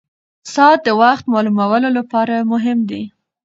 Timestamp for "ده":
2.89-3.01